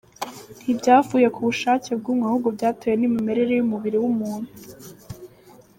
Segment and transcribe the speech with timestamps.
[0.61, 4.49] Ntibyavuye ku bushake bw’umwe ahubwo byatewe n’imimerere y’umubiri w’umuntu.